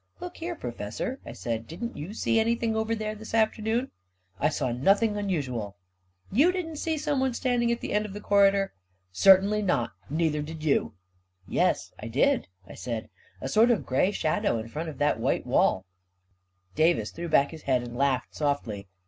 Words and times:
44 0.17 0.25
Look 0.25 0.37
here, 0.37 0.55
Professor," 0.55 1.19
I 1.27 1.31
said, 1.33 1.65
4I 1.67 1.67
didn't 1.67 1.95
you 1.95 2.15
see 2.15 2.39
anything 2.39 2.75
over 2.75 2.95
there 2.95 3.13
this 3.13 3.35
afternoon?" 3.35 3.91
44 4.37 4.39
1 4.39 4.51
saw 4.51 4.71
nothing 4.71 5.15
unusual." 5.15 5.77
44 6.31 6.37
You 6.39 6.51
didn't 6.51 6.75
see 6.77 6.97
someone 6.97 7.35
standing 7.35 7.71
at 7.71 7.81
the 7.81 7.93
end 7.93 8.07
of 8.07 8.13
the 8.13 8.19
corridor?" 8.19 8.73
44 9.09 9.09
Certainly 9.11 9.61
not 9.61 9.91
I 9.91 10.05
Neither 10.15 10.41
did 10.41 10.63
you." 10.63 10.77
^ 10.77 10.79
44 10.81 10.93
Yes, 11.49 11.93
I 11.99 12.07
did," 12.07 12.47
I 12.67 12.73
said." 12.73 13.11
A 13.41 13.47
sort 13.47 13.69
of 13.69 13.85
gray 13.85 14.09
shadow 14.09 14.57
in 14.57 14.69
front 14.69 14.89
of 14.89 14.97
that 14.97 15.19
white 15.19 15.45
wall..." 15.45 15.85
A 16.73 16.75
KING 16.77 16.85
IN 16.87 16.91
BABYLON 16.95 17.05
229 17.05 17.05
Davis 17.05 17.11
threw 17.11 17.27
back 17.29 17.51
his 17.51 17.61
head 17.69 17.83
and 17.83 17.95
laughed 17.95 18.33
softly. 18.33 18.87